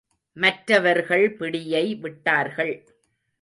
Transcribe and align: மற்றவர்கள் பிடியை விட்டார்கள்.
மற்றவர்கள் 0.37 1.25
பிடியை 1.37 1.99
விட்டார்கள். 1.99 2.73